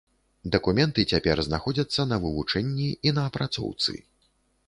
[0.53, 3.93] Дакументы цяпер знаходзяцца на вывучэнні і на апрацоўцы.